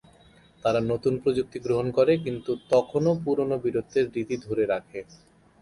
তারা 0.65 0.79
নতুন 0.91 1.13
প্রযুক্তি 1.23 1.57
গ্রহণ 1.65 1.87
করে, 1.97 2.13
কিন্তু 2.25 2.51
তখনও 2.69 3.13
পুরনো 3.23 3.55
বীরত্বের 3.63 4.05
রীতি 4.15 4.35
ধরে 4.45 4.63
রাখে। 4.65 4.99